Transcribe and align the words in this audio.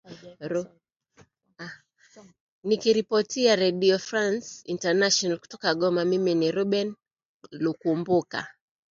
nikiripotia 2.63 3.55
redio 3.55 3.97
france 4.07 4.51
international 4.73 5.37
kutoka 5.39 5.67
goma 5.79 6.05
mimi 6.05 6.33
ni 6.35 6.47
reuben 6.57 6.95
lukumbuka 7.63 8.39